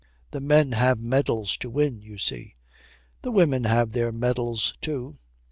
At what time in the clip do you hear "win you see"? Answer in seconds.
1.69-2.55